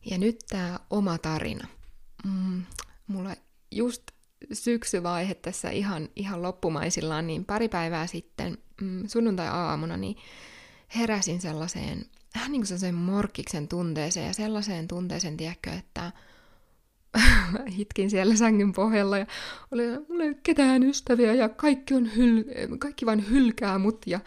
Ja 0.04 0.18
nyt 0.18 0.38
tämä 0.48 0.78
oma 0.90 1.18
tarina. 1.18 1.68
Mm, 2.24 2.62
mulla 3.06 3.36
just 3.70 4.02
syksyvaihe 4.52 5.34
tässä 5.34 5.70
ihan, 5.70 6.08
ihan 6.16 6.42
loppumaisillaan, 6.42 7.26
niin 7.26 7.44
pari 7.44 7.68
päivää 7.68 8.06
sitten 8.06 8.58
mm, 8.80 9.02
sunnuntai-aamuna 9.06 9.96
niin 9.96 10.16
heräsin 10.96 11.40
sellaiseen, 11.40 12.06
vähän 12.34 12.52
niin 12.52 12.60
kuin 12.60 12.66
sellaiseen 12.66 12.94
tunteeseen 13.68 14.26
ja 14.26 14.32
sellaiseen 14.32 14.88
tunteeseen, 14.88 15.36
tiedätkö, 15.36 15.70
että 15.70 16.12
hitkin 17.78 18.10
siellä 18.10 18.36
sängyn 18.36 18.72
pohjalla 18.72 19.18
ja 19.18 19.26
oli, 19.70 19.82
mulla 20.08 20.24
ei 20.24 20.28
ole 20.28 20.38
ketään 20.42 20.82
ystäviä 20.82 21.32
ja 21.32 21.48
kaikki, 21.48 21.94
on 21.94 22.06
hyl- 22.06 22.78
kaikki 22.78 23.06
vain 23.06 23.30
hylkää 23.30 23.78
mut 23.78 24.06
ja, 24.06 24.20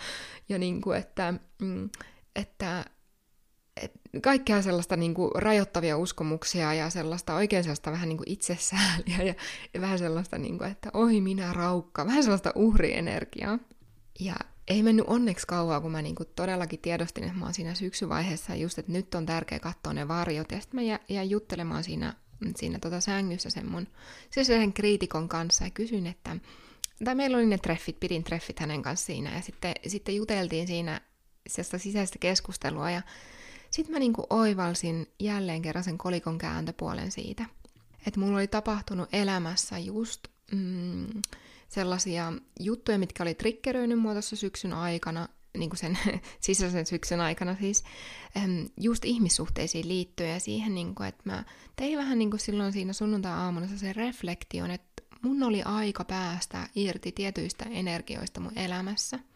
ja 0.50 0.58
niin 0.58 0.82
kuin, 0.82 0.98
että, 0.98 1.34
mm, 1.62 1.90
että 2.36 2.86
kaikkea 4.22 4.62
sellaista 4.62 4.96
niin 4.96 5.14
kuin 5.14 5.32
rajoittavia 5.36 5.98
uskomuksia 5.98 6.74
ja 6.74 6.90
sellaista 6.90 7.36
oikein 7.36 7.64
sellaista 7.64 7.92
vähän 7.92 8.10
niin 8.10 8.18
kuin 8.18 8.32
itsesääliä 8.32 9.24
ja, 9.24 9.34
ja 9.74 9.82
vähän 9.82 10.00
sellaista, 10.00 10.38
niin 10.38 10.58
kuin, 10.58 10.72
että 10.72 10.90
oi 10.94 11.22
minä 11.22 11.54
raukka, 11.54 12.06
vähän 12.06 12.24
sellaista 12.24 12.52
uhrienergiaa. 12.56 13.60
Ja 14.20 14.36
ei 14.68 14.84
mennyt 14.84 15.06
onneksi 15.08 15.48
kauaa, 15.48 15.82
kun 15.82 15.92
mä 15.92 16.02
niin 16.02 16.16
kuin 16.16 16.30
todellakin 16.36 16.80
tiedostin, 16.80 17.24
että 17.24 17.38
mä 17.38 17.46
oon 17.46 17.54
siinä 17.54 17.74
syksyvaiheessa 17.74 18.56
just, 18.56 18.80
että 18.80 18.92
nyt 18.92 19.16
on 19.16 19.26
tärkeä 19.26 19.60
katsoa 19.60 19.94
ne 19.94 20.08
varjot. 20.08 20.52
Ja 20.52 20.60
sitten 20.60 20.84
mä 20.84 21.00
jäin 21.10 21.30
juttelemaan 21.30 21.84
siinä, 21.84 22.14
siinä 22.56 22.80
tota 22.80 23.02
sängyssä 23.02 23.50
sen 23.50 23.72
mun 23.72 23.88
siis 24.30 24.48
sen 24.48 24.74
kriitikon 24.74 25.30
kanssa 25.30 25.64
ja 25.64 25.70
kysyin, 25.70 26.08
että 26.08 26.36
tai 27.04 27.16
meillä 27.16 27.38
oli 27.38 27.46
ne 27.46 27.58
treffit, 27.58 28.00
pidin 28.00 28.24
treffit 28.24 28.60
hänen 28.60 28.82
kanssa 28.82 29.06
siinä 29.06 29.36
ja 29.36 29.42
sitten, 29.42 29.74
sitten 29.88 30.16
juteltiin 30.16 30.68
siinä 30.68 31.02
sisäistä 31.78 32.18
keskustelua 32.20 32.92
ja 32.92 33.02
sitten 33.72 33.94
mä 33.94 34.00
niinku 34.00 34.28
oivalsin 34.30 35.08
jälleen 35.20 35.62
kerran 35.62 35.84
sen 35.84 35.98
kolikon 35.98 36.38
kääntöpuolen 36.38 37.12
siitä, 37.12 37.46
että 38.08 38.20
mulla 38.20 38.38
oli 38.38 38.48
tapahtunut 38.48 39.10
elämässä 39.12 39.78
just 39.78 40.28
mm, 40.52 41.08
sellaisia 41.70 42.34
juttuja, 42.60 43.00
mitkä 43.00 43.24
oli 43.24 43.34
triggeröinyt 43.34 44.00
mua 44.00 44.12
tuossa 44.12 44.36
syksyn 44.36 44.74
aikana, 44.74 45.28
niin 45.58 45.70
kuin 45.70 45.80
sen 45.80 45.98
sisäisen 46.40 46.86
syksyn 46.86 47.22
aikana 47.22 47.56
siis, 47.60 47.84
just 48.78 49.06
ihmissuhteisiin 49.06 49.88
liittyen 49.88 50.34
ja 50.34 50.40
siihen, 50.40 50.76
niin 50.76 50.96
kuin, 50.96 51.08
että 51.08 51.24
mä 51.26 51.44
tein 51.76 51.98
vähän 51.98 52.20
niin 52.20 52.30
kuin 52.30 52.40
silloin 52.40 52.74
siinä 52.74 52.94
sunnuntai-aamuna 52.94 53.68
sen 53.68 53.96
reflektion, 53.96 54.72
että 54.72 55.04
mun 55.22 55.44
oli 55.44 55.64
aika 55.64 56.04
päästä 56.04 56.70
irti 56.76 57.12
tietyistä 57.12 57.66
energioista 57.70 58.40
mun 58.40 58.58
elämässä– 58.58 59.20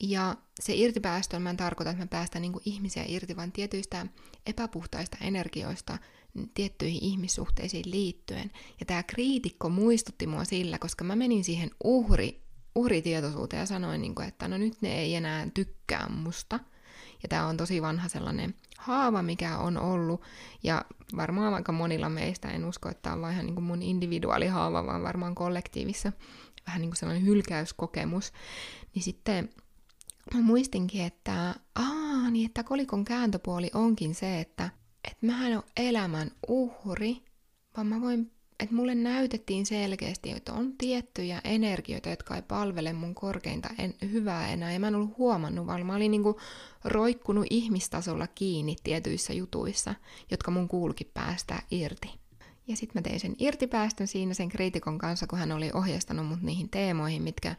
ja 0.00 0.36
se 0.60 0.74
irtipäästö, 0.74 1.38
mä 1.38 1.50
en 1.50 1.56
tarkoita, 1.56 1.90
että 1.90 2.02
mä 2.02 2.06
päästän 2.06 2.42
niin 2.42 2.52
ihmisiä 2.64 3.04
irti, 3.08 3.36
vaan 3.36 3.52
tietyistä 3.52 4.06
epäpuhtaista 4.46 5.16
energioista 5.20 5.98
tiettyihin 6.54 7.02
ihmissuhteisiin 7.02 7.90
liittyen. 7.90 8.50
Ja 8.80 8.86
tämä 8.86 9.02
kriitikko 9.02 9.68
muistutti 9.68 10.26
mua 10.26 10.44
sillä, 10.44 10.78
koska 10.78 11.04
mä 11.04 11.16
menin 11.16 11.44
siihen 11.44 11.70
uhri, 11.84 12.42
uhritietoisuuteen 12.74 13.60
ja 13.60 13.66
sanoin, 13.66 14.00
niin 14.00 14.14
kuin, 14.14 14.28
että 14.28 14.48
no 14.48 14.58
nyt 14.58 14.82
ne 14.82 14.98
ei 14.98 15.14
enää 15.14 15.48
tykkää 15.54 16.08
musta. 16.08 16.60
Ja 17.22 17.28
tämä 17.28 17.46
on 17.46 17.56
tosi 17.56 17.82
vanha 17.82 18.08
sellainen 18.08 18.54
haava, 18.78 19.22
mikä 19.22 19.58
on 19.58 19.78
ollut. 19.78 20.22
Ja 20.62 20.84
varmaan 21.16 21.52
vaikka 21.52 21.72
monilla 21.72 22.08
meistä, 22.08 22.50
en 22.50 22.64
usko, 22.64 22.88
että 22.88 23.02
tämä 23.02 23.26
on 23.26 23.32
ihan 23.32 23.46
niin 23.46 23.54
kuin 23.54 23.64
mun 23.64 23.82
individuaalihaava, 23.82 24.86
vaan 24.86 25.02
varmaan 25.02 25.34
kollektiivissa 25.34 26.12
vähän 26.66 26.80
niin 26.80 26.90
kuin 26.90 26.96
sellainen 26.96 27.26
hylkäyskokemus. 27.26 28.32
Niin 28.94 29.02
sitten 29.02 29.50
mä 30.34 30.42
muistinkin, 30.42 31.04
että 31.04 31.54
aa, 31.74 32.30
niin 32.30 32.46
että 32.46 32.64
kolikon 32.64 33.04
kääntöpuoli 33.04 33.70
onkin 33.74 34.14
se, 34.14 34.40
että 34.40 34.70
että 35.04 35.26
mä 35.26 35.46
en 35.46 35.56
ole 35.56 35.64
elämän 35.76 36.30
uhri, 36.48 37.16
vaan 37.76 37.86
mä 37.86 38.00
voin, 38.00 38.30
että 38.60 38.74
mulle 38.74 38.94
näytettiin 38.94 39.66
selkeästi, 39.66 40.30
että 40.30 40.52
on 40.52 40.72
tiettyjä 40.78 41.40
energioita, 41.44 42.08
jotka 42.08 42.36
ei 42.36 42.42
palvele 42.42 42.92
mun 42.92 43.14
korkeinta 43.14 43.68
en, 43.78 43.94
hyvää 44.12 44.48
enää, 44.52 44.72
ja 44.72 44.80
mä 44.80 44.88
en 44.88 44.94
ollut 44.94 45.18
huomannut, 45.18 45.66
vaan 45.66 45.86
mä 45.86 45.94
olin 45.94 46.10
niinku 46.10 46.40
roikkunut 46.84 47.46
ihmistasolla 47.50 48.26
kiinni 48.26 48.76
tietyissä 48.84 49.32
jutuissa, 49.32 49.94
jotka 50.30 50.50
mun 50.50 50.68
kuulukin 50.68 51.10
päästää 51.14 51.62
irti. 51.70 52.10
Ja 52.68 52.76
sitten 52.76 53.02
mä 53.02 53.02
tein 53.02 53.20
sen 53.20 53.36
irtipäästön 53.38 54.06
siinä 54.06 54.34
sen 54.34 54.48
kriitikon 54.48 54.98
kanssa, 54.98 55.26
kun 55.26 55.38
hän 55.38 55.52
oli 55.52 55.70
ohjeistanut 55.74 56.26
mut 56.26 56.42
niihin 56.42 56.68
teemoihin, 56.68 57.22
mitkä 57.22 57.56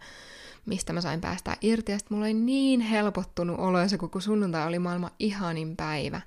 mistä 0.65 0.93
mä 0.93 1.01
sain 1.01 1.21
päästä 1.21 1.57
irti. 1.61 1.91
Ja 1.91 1.97
sitten 1.99 2.15
mulla 2.15 2.25
oli 2.25 2.33
niin 2.33 2.81
helpottunut 2.81 3.59
olo, 3.59 3.87
se 3.87 3.97
koko 3.97 4.19
sunnuntai 4.19 4.67
oli 4.67 4.79
maailman 4.79 5.11
ihanin 5.19 5.75
päivä, 5.75 6.21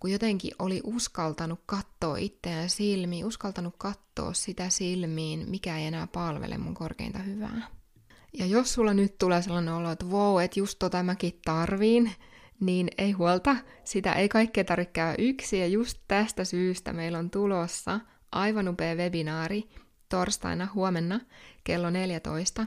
kun 0.00 0.10
jotenkin 0.10 0.52
oli 0.58 0.80
uskaltanut 0.84 1.60
katsoa 1.66 2.16
itseään 2.16 2.70
silmiin, 2.70 3.26
uskaltanut 3.26 3.74
katsoa 3.78 4.32
sitä 4.32 4.68
silmiin, 4.68 5.48
mikä 5.48 5.78
ei 5.78 5.86
enää 5.86 6.06
palvele 6.06 6.58
mun 6.58 6.74
korkeinta 6.74 7.18
hyvää. 7.18 7.68
Ja 8.38 8.46
jos 8.46 8.74
sulla 8.74 8.94
nyt 8.94 9.18
tulee 9.18 9.42
sellainen 9.42 9.74
olo, 9.74 9.90
että 9.90 10.06
wow, 10.06 10.42
että 10.42 10.60
just 10.60 10.78
tota 10.78 11.02
mäkin 11.02 11.40
tarviin, 11.44 12.12
niin 12.60 12.88
ei 12.98 13.12
huolta, 13.12 13.56
sitä 13.84 14.12
ei 14.12 14.28
kaikkea 14.28 14.64
tarvitse 14.64 14.92
käydä 14.92 15.14
yksi, 15.18 15.58
ja 15.58 15.66
just 15.66 15.98
tästä 16.08 16.44
syystä 16.44 16.92
meillä 16.92 17.18
on 17.18 17.30
tulossa 17.30 18.00
aivan 18.32 18.68
upea 18.68 18.94
webinaari 18.94 19.68
torstaina 20.08 20.68
huomenna 20.74 21.20
kello 21.64 21.90
14, 21.90 22.66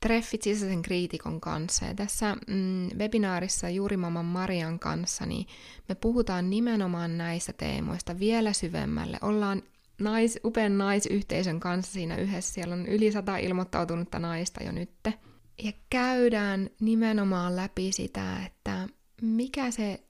treffit 0.00 0.42
sisäisen 0.42 0.82
kriitikon 0.82 1.40
kanssa. 1.40 1.84
Ja 1.84 1.94
tässä 1.94 2.36
mm, 2.46 2.88
webinaarissa 2.98 3.68
Juurimaman 3.68 4.24
Marian 4.24 4.78
kanssa 4.78 5.26
niin 5.26 5.46
me 5.88 5.94
puhutaan 5.94 6.50
nimenomaan 6.50 7.18
näistä 7.18 7.52
teemoista 7.52 8.18
vielä 8.18 8.52
syvemmälle. 8.52 9.18
Ollaan 9.22 9.62
nais, 10.00 10.38
upean 10.44 10.78
naisyhteisön 10.78 11.60
kanssa 11.60 11.92
siinä 11.92 12.16
yhdessä. 12.16 12.54
Siellä 12.54 12.74
on 12.74 12.86
yli 12.86 13.12
sata 13.12 13.36
ilmoittautunutta 13.36 14.18
naista 14.18 14.64
jo 14.64 14.72
nytte. 14.72 15.14
Ja 15.62 15.72
käydään 15.90 16.70
nimenomaan 16.80 17.56
läpi 17.56 17.92
sitä, 17.92 18.46
että 18.46 18.88
mikä 19.22 19.70
se, 19.70 20.04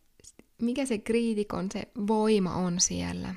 mikä 0.63 0.87
se 0.87 0.99
kriitikon 0.99 1.69
se 1.73 1.83
voima 2.07 2.55
on 2.55 2.81
siellä. 2.81 3.35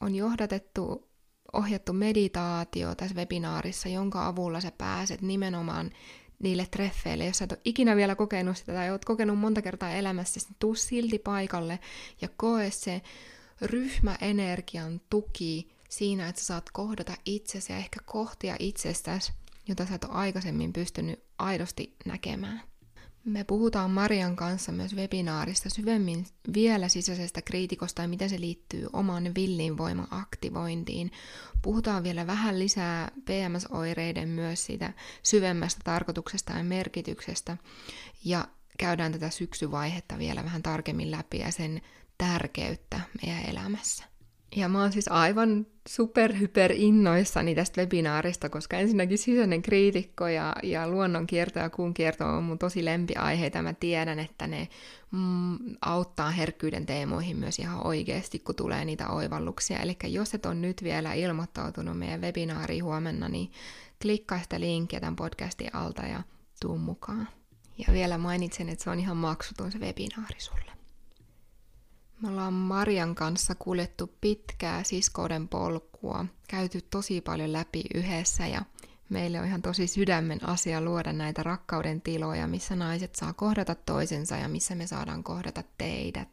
On 0.00 0.14
johdatettu 0.14 1.05
ohjattu 1.52 1.92
meditaatio 1.92 2.94
tässä 2.94 3.16
webinaarissa, 3.16 3.88
jonka 3.88 4.26
avulla 4.26 4.60
sä 4.60 4.72
pääset 4.78 5.22
nimenomaan 5.22 5.90
niille 6.38 6.66
treffeille. 6.70 7.26
Jos 7.26 7.38
sä 7.38 7.44
et 7.44 7.52
ole 7.52 7.60
ikinä 7.64 7.96
vielä 7.96 8.14
kokenut 8.14 8.56
sitä 8.56 8.72
tai 8.72 8.90
oot 8.90 9.04
kokenut 9.04 9.38
monta 9.38 9.62
kertaa 9.62 9.90
elämässä, 9.90 10.40
niin 10.40 10.56
tuu 10.58 10.74
silti 10.74 11.18
paikalle 11.18 11.78
ja 12.20 12.28
koe 12.36 12.70
se 12.70 13.02
ryhmäenergian 13.62 15.00
tuki 15.10 15.68
siinä, 15.88 16.28
että 16.28 16.40
sä 16.40 16.46
saat 16.46 16.70
kohdata 16.72 17.12
itsesi 17.24 17.72
ja 17.72 17.78
ehkä 17.78 18.00
kohtia 18.04 18.56
itsestäsi, 18.58 19.32
jota 19.68 19.86
sä 19.86 19.94
et 19.94 20.04
ole 20.04 20.12
aikaisemmin 20.12 20.72
pystynyt 20.72 21.22
aidosti 21.38 21.96
näkemään. 22.06 22.62
Me 23.26 23.44
puhutaan 23.44 23.90
Marian 23.90 24.36
kanssa 24.36 24.72
myös 24.72 24.96
webinaarista 24.96 25.70
syvemmin 25.70 26.26
vielä 26.54 26.88
sisäisestä 26.88 27.42
kriitikosta 27.42 28.02
ja 28.02 28.08
miten 28.08 28.30
se 28.30 28.40
liittyy 28.40 28.86
oman 28.92 29.34
villin 29.34 29.78
voiman 29.78 30.08
aktivointiin. 30.10 31.12
Puhutaan 31.62 32.02
vielä 32.02 32.26
vähän 32.26 32.58
lisää 32.58 33.10
PMS-oireiden 33.24 34.28
myös 34.28 34.66
siitä 34.66 34.92
syvemmästä 35.22 35.80
tarkoituksesta 35.84 36.52
ja 36.52 36.64
merkityksestä. 36.64 37.56
Ja 38.24 38.48
käydään 38.78 39.12
tätä 39.12 39.30
syksyvaihetta 39.30 40.18
vielä 40.18 40.44
vähän 40.44 40.62
tarkemmin 40.62 41.10
läpi 41.10 41.38
ja 41.38 41.50
sen 41.52 41.82
tärkeyttä 42.18 43.00
meidän 43.22 43.44
elämässä. 43.50 44.15
Ja 44.56 44.68
mä 44.68 44.80
oon 44.80 44.92
siis 44.92 45.08
aivan 45.08 45.66
superhyper 45.88 46.72
innoissani 46.74 47.54
tästä 47.54 47.80
webinaarista, 47.80 48.48
koska 48.48 48.76
ensinnäkin 48.76 49.18
sisäinen 49.18 49.62
kriitikko 49.62 50.28
ja, 50.28 50.56
ja 50.62 50.88
luonnonkierto 50.88 51.58
ja 51.58 51.70
kuun 51.70 51.94
kierto 51.94 52.24
on 52.24 52.44
mun 52.44 52.58
tosi 52.58 52.84
lempiaiheita. 52.84 53.62
Mä 53.62 53.72
tiedän, 53.72 54.18
että 54.18 54.46
ne 54.46 54.68
mm, 55.10 55.58
auttaa 55.80 56.30
herkkyyden 56.30 56.86
teemoihin 56.86 57.36
myös 57.36 57.58
ihan 57.58 57.86
oikeasti, 57.86 58.38
kun 58.38 58.54
tulee 58.54 58.84
niitä 58.84 59.08
oivalluksia. 59.08 59.78
Eli 59.78 59.96
jos 60.04 60.34
et 60.34 60.46
on 60.46 60.62
nyt 60.62 60.82
vielä 60.82 61.12
ilmoittautunut 61.12 61.98
meidän 61.98 62.20
webinaariin 62.20 62.84
huomenna, 62.84 63.28
niin 63.28 63.50
klikkaa 64.02 64.42
sitä 64.42 64.60
linkkiä 64.60 65.00
tämän 65.00 65.16
podcastin 65.16 65.74
alta 65.74 66.02
ja 66.02 66.22
tuu 66.60 66.78
mukaan. 66.78 67.28
Ja 67.86 67.92
vielä 67.94 68.18
mainitsen, 68.18 68.68
että 68.68 68.84
se 68.84 68.90
on 68.90 69.00
ihan 69.00 69.16
maksuton 69.16 69.72
se 69.72 69.78
webinaari 69.78 70.40
sulle. 70.40 70.75
Me 72.22 72.28
ollaan 72.28 72.52
Marian 72.52 73.14
kanssa 73.14 73.54
kuljettu 73.54 74.14
pitkää 74.20 74.82
siskouden 74.82 75.48
polkua, 75.48 76.24
käyty 76.48 76.80
tosi 76.80 77.20
paljon 77.20 77.52
läpi 77.52 77.84
yhdessä 77.94 78.46
ja 78.46 78.62
meille 79.08 79.40
on 79.40 79.46
ihan 79.46 79.62
tosi 79.62 79.86
sydämen 79.86 80.48
asia 80.48 80.80
luoda 80.80 81.12
näitä 81.12 81.42
rakkauden 81.42 82.00
tiloja, 82.00 82.46
missä 82.46 82.76
naiset 82.76 83.14
saa 83.14 83.32
kohdata 83.32 83.74
toisensa 83.74 84.36
ja 84.36 84.48
missä 84.48 84.74
me 84.74 84.86
saadaan 84.86 85.24
kohdata 85.24 85.64
teidät, 85.78 86.28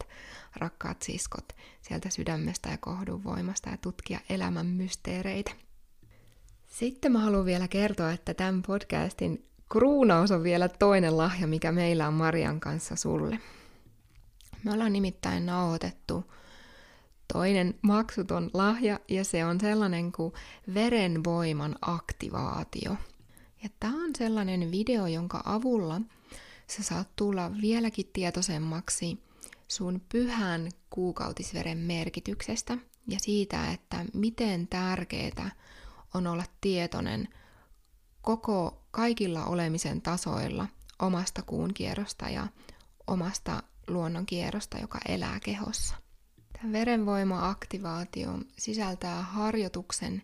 rakkaat 0.55 1.01
siskot, 1.01 1.55
sieltä 1.81 2.09
sydämestä 2.09 2.69
ja 2.69 2.77
kohdunvoimasta 2.77 3.69
ja 3.69 3.77
tutkia 3.77 4.19
elämän 4.29 4.65
mysteereitä. 4.65 5.51
Sitten 6.67 7.11
mä 7.11 7.19
haluan 7.19 7.45
vielä 7.45 7.67
kertoa, 7.67 8.11
että 8.11 8.33
tämän 8.33 8.61
podcastin 8.61 9.45
kruunaus 9.69 10.31
on 10.31 10.43
vielä 10.43 10.69
toinen 10.69 11.17
lahja, 11.17 11.47
mikä 11.47 11.71
meillä 11.71 12.07
on 12.07 12.13
Marian 12.13 12.59
kanssa 12.59 12.95
sulle. 12.95 13.39
Me 14.63 14.73
ollaan 14.73 14.93
nimittäin 14.93 15.45
nauhoitettu 15.45 16.33
toinen 17.33 17.79
maksuton 17.81 18.49
lahja, 18.53 18.99
ja 19.09 19.23
se 19.23 19.45
on 19.45 19.59
sellainen 19.59 20.11
kuin 20.11 20.33
verenvoiman 20.73 21.75
aktivaatio. 21.81 22.97
Ja 23.63 23.69
tämä 23.79 23.93
on 23.93 24.11
sellainen 24.17 24.71
video, 24.71 25.07
jonka 25.07 25.41
avulla 25.45 26.01
sä 26.67 26.83
saat 26.83 27.15
tulla 27.15 27.51
vieläkin 27.61 28.09
tietoisemmaksi 28.13 29.19
sun 29.67 30.01
pyhän 30.09 30.69
kuukautisveren 30.89 31.77
merkityksestä 31.77 32.77
ja 33.07 33.19
siitä, 33.19 33.71
että 33.71 34.05
miten 34.13 34.67
tärkeää 34.67 35.51
on 36.13 36.27
olla 36.27 36.43
tietoinen 36.61 37.27
koko 38.21 38.83
kaikilla 38.91 39.45
olemisen 39.45 40.01
tasoilla 40.01 40.67
omasta 40.99 41.41
kuun 41.41 41.73
kierrosta 41.73 42.29
ja 42.29 42.47
omasta 43.07 43.62
luonnon 43.87 44.25
kierrosta, 44.25 44.77
joka 44.77 44.99
elää 45.07 45.39
kehossa. 45.39 45.95
Tämä 46.53 46.73
verenvoima-aktivaatio 46.73 48.29
sisältää 48.57 49.21
harjoituksen 49.21 50.21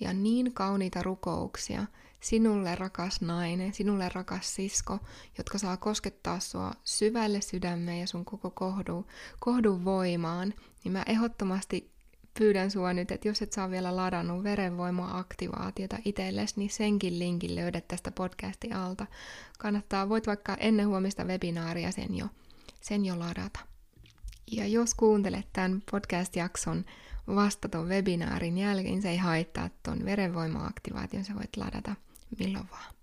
ja 0.00 0.12
niin 0.12 0.52
kauniita 0.52 1.02
rukouksia 1.02 1.86
sinulle 2.20 2.74
rakas 2.74 3.20
nainen, 3.20 3.74
sinulle 3.74 4.08
rakas 4.14 4.54
sisko, 4.54 4.98
jotka 5.38 5.58
saa 5.58 5.76
koskettaa 5.76 6.40
sua 6.40 6.72
syvälle 6.84 7.40
sydämeen 7.40 8.00
ja 8.00 8.06
sun 8.06 8.24
koko 8.24 8.50
kohdu, 8.50 9.06
kohdun 9.38 9.84
voimaan, 9.84 10.54
niin 10.84 10.92
mä 10.92 11.02
ehdottomasti 11.06 11.92
pyydän 12.38 12.70
sua 12.70 12.92
nyt, 12.92 13.10
että 13.10 13.28
jos 13.28 13.42
et 13.42 13.52
saa 13.52 13.70
vielä 13.70 13.96
ladannut 13.96 14.44
verenvoima-aktivaatiota 14.44 15.98
itsellesi, 16.04 16.54
niin 16.56 16.70
senkin 16.70 17.18
linkin 17.18 17.54
löydät 17.54 17.88
tästä 17.88 18.10
podcastin 18.10 18.76
alta. 18.76 19.06
Kannattaa, 19.58 20.08
voit 20.08 20.26
vaikka 20.26 20.56
ennen 20.60 20.88
huomista 20.88 21.24
webinaaria 21.24 21.92
sen 21.92 22.14
jo 22.14 22.26
sen 22.82 23.04
jo 23.04 23.18
ladata. 23.18 23.60
Ja 24.50 24.66
jos 24.66 24.94
kuuntelet 24.94 25.46
tämän 25.52 25.82
podcast-jakson 25.90 26.84
vasta 27.26 27.68
ton 27.68 27.88
webinaarin 27.88 28.58
jälkeen, 28.58 29.02
se 29.02 29.10
ei 29.10 29.16
haittaa 29.16 29.70
ton 29.82 30.04
verenvoima-aktivaation, 30.04 31.24
sä 31.24 31.34
voit 31.34 31.56
ladata 31.56 31.96
milloin 32.38 32.70
vaan. 32.70 32.94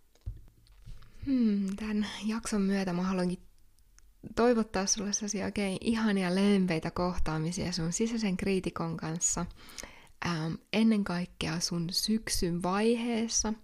Hmm, 1.25 1.75
tämän 1.75 2.07
jakson 2.25 2.61
myötä 2.61 2.93
mä 2.93 3.03
haluankin 3.03 3.39
toivottaa 4.35 4.85
sulle 4.85 5.13
sellaisia 5.13 5.45
oikein 5.45 5.77
ihania 5.81 6.35
lempeitä 6.35 6.91
kohtaamisia 6.91 7.71
sun 7.71 7.93
sisäisen 7.93 8.37
kriitikon 8.37 8.97
kanssa. 8.97 9.45
Ähm, 10.25 10.53
ennen 10.73 11.03
kaikkea 11.03 11.59
sun 11.59 11.87
syksyn 11.91 12.63
vaiheessa– 12.63 13.53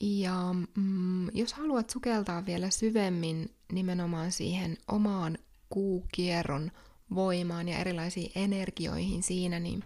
ja 0.00 0.54
mm, 0.76 1.28
jos 1.34 1.52
haluat 1.52 1.90
sukeltaa 1.90 2.46
vielä 2.46 2.70
syvemmin 2.70 3.50
nimenomaan 3.72 4.32
siihen 4.32 4.78
omaan 4.88 5.38
kuukierron 5.68 6.72
voimaan 7.14 7.68
ja 7.68 7.78
erilaisiin 7.78 8.32
energioihin 8.34 9.22
siinä, 9.22 9.60
niin 9.60 9.84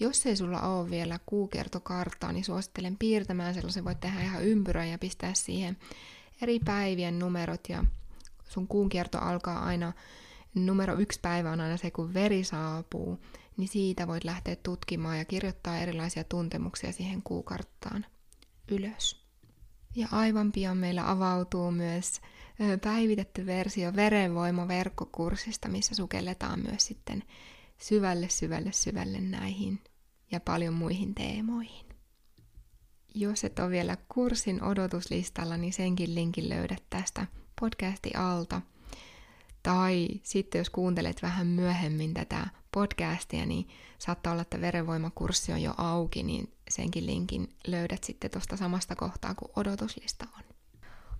jos 0.00 0.26
ei 0.26 0.36
sulla 0.36 0.60
ole 0.60 0.90
vielä 0.90 1.18
kuukertokarttaa, 1.26 2.32
niin 2.32 2.44
suosittelen 2.44 2.96
piirtämään 2.98 3.54
sellaisen. 3.54 3.84
Voit 3.84 4.00
tehdä 4.00 4.22
ihan 4.22 4.44
ympyrän 4.44 4.88
ja 4.88 4.98
pistää 4.98 5.34
siihen 5.34 5.76
eri 6.42 6.58
päivien 6.58 7.18
numerot 7.18 7.68
ja 7.68 7.84
sun 8.48 8.68
kuun 8.68 8.88
kierto 8.88 9.18
alkaa 9.18 9.64
aina, 9.64 9.92
numero 10.54 10.98
yksi 10.98 11.20
päivä 11.20 11.52
on 11.52 11.60
aina 11.60 11.76
se, 11.76 11.90
kun 11.90 12.14
veri 12.14 12.44
saapuu, 12.44 13.18
niin 13.56 13.68
siitä 13.68 14.06
voit 14.06 14.24
lähteä 14.24 14.56
tutkimaan 14.56 15.18
ja 15.18 15.24
kirjoittaa 15.24 15.78
erilaisia 15.78 16.24
tuntemuksia 16.24 16.92
siihen 16.92 17.22
kuukarttaan 17.22 18.06
ylös. 18.68 19.21
Ja 19.94 20.08
aivan 20.12 20.52
pian 20.52 20.76
meillä 20.76 21.10
avautuu 21.10 21.70
myös 21.70 22.20
päivitetty 22.82 23.46
versio 23.46 23.96
verenvoimaverkkokurssista, 23.96 25.68
missä 25.68 25.94
sukelletaan 25.94 26.60
myös 26.60 26.86
sitten 26.86 27.22
syvälle, 27.78 28.28
syvälle, 28.28 28.72
syvälle 28.72 29.20
näihin 29.20 29.80
ja 30.32 30.40
paljon 30.40 30.74
muihin 30.74 31.14
teemoihin. 31.14 31.86
Jos 33.14 33.44
et 33.44 33.58
ole 33.58 33.70
vielä 33.70 33.96
kurssin 34.08 34.62
odotuslistalla, 34.62 35.56
niin 35.56 35.72
senkin 35.72 36.14
linkin 36.14 36.48
löydät 36.48 36.82
tästä 36.90 37.26
podcasti 37.60 38.10
alta. 38.14 38.60
Tai 39.62 40.08
sitten 40.22 40.58
jos 40.58 40.70
kuuntelet 40.70 41.22
vähän 41.22 41.46
myöhemmin 41.46 42.14
tätä 42.14 42.46
podcastia, 42.72 43.46
niin 43.46 43.68
saattaa 43.98 44.32
olla, 44.32 44.42
että 44.42 44.60
verenvoimakurssi 44.60 45.52
on 45.52 45.62
jo 45.62 45.74
auki, 45.76 46.22
niin 46.22 46.52
senkin 46.74 47.06
linkin 47.06 47.48
löydät 47.66 48.04
sitten 48.04 48.30
tuosta 48.30 48.56
samasta 48.56 48.96
kohtaa, 48.96 49.34
kun 49.34 49.50
odotuslista 49.56 50.26
on. 50.36 50.42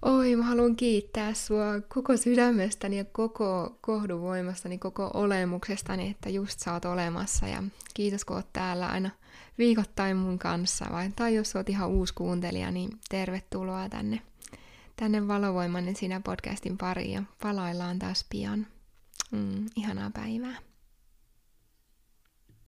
Oi, 0.02 0.36
mä 0.36 0.44
haluan 0.44 0.76
kiittää 0.76 1.34
sua 1.34 1.80
koko 1.88 2.16
sydämestäni 2.16 2.98
ja 2.98 3.04
koko 3.04 3.78
kohduvoimastani, 3.80 4.78
koko 4.78 5.10
olemuksestani, 5.14 6.10
että 6.10 6.28
just 6.28 6.60
sä 6.60 6.72
oot 6.72 6.84
olemassa. 6.84 7.48
Ja 7.48 7.62
kiitos, 7.94 8.24
kun 8.24 8.36
oot 8.36 8.52
täällä 8.52 8.86
aina 8.86 9.10
viikoittain 9.58 10.16
mun 10.16 10.38
kanssa. 10.38 10.86
Vai, 10.92 11.10
tai 11.16 11.34
jos 11.34 11.56
oot 11.56 11.68
ihan 11.68 11.88
uusi 11.88 12.14
kuuntelija, 12.14 12.70
niin 12.70 12.90
tervetuloa 13.08 13.88
tänne, 13.88 14.22
tänne 14.96 15.28
Valovoimainen 15.28 15.96
sinä 15.96 16.20
podcastin 16.20 16.78
pariin 16.78 17.12
ja 17.12 17.22
palaillaan 17.42 17.98
taas 17.98 18.26
pian. 18.30 18.66
Mm, 19.30 19.66
ihanaa 19.76 20.10
päivää. 20.10 20.71